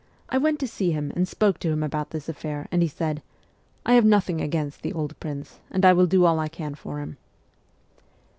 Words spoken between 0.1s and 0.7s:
I went to